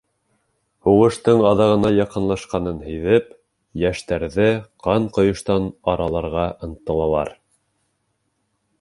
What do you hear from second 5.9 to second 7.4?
араларға ынтылалар.